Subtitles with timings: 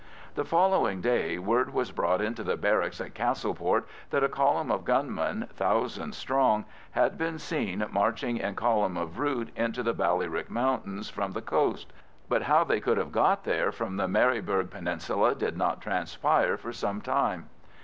[0.33, 4.83] The following day word was brought into the barracks at Castleport that a column of
[4.83, 11.11] gunmen, thousands strong, had been seen marching in column of route into the Ballyrick Mountains
[11.11, 11.93] from the coast;
[12.27, 16.73] but how they could have got there from the Maryburgh Peninsula did not transpire for
[16.73, 17.49] some time.